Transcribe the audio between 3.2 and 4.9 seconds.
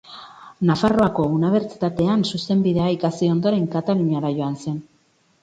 ondoren, Kataluniara joan zen.